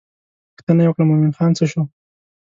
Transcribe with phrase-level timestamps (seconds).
[0.55, 1.81] پوښتنه یې وکړه مومن خان څه شو.